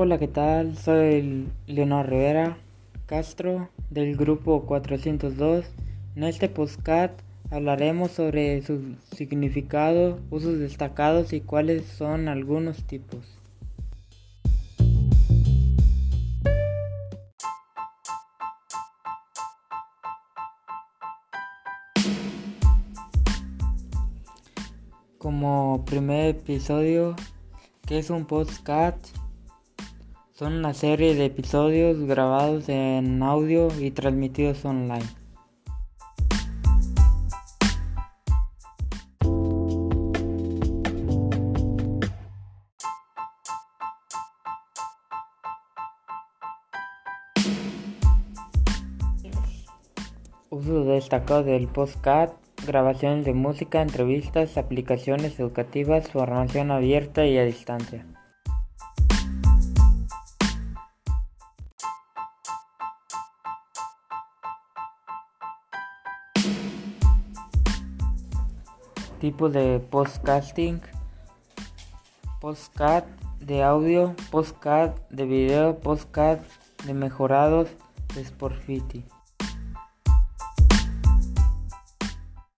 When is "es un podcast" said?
27.98-29.08